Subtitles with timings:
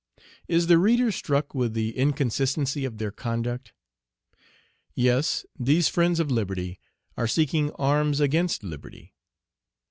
[0.47, 3.71] Is the reader struck with the inconsistency of their conduct?
[4.95, 6.79] Yes, these friends of liberty
[7.17, 9.13] are seeking arms against liberty.